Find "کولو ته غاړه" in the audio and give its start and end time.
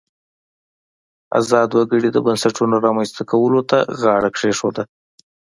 3.31-4.29